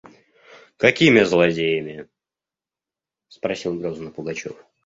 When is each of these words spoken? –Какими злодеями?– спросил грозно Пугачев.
–Какими 0.77 1.21
злодеями?– 1.23 2.09
спросил 3.27 3.79
грозно 3.79 4.09
Пугачев. 4.09 4.55